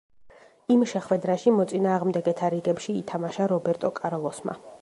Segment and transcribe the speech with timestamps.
[0.75, 4.63] იმ შეხვედრაში, მოწინააღმდეგეთა რიგებში ითამაშა რობერტო კარლოსმა.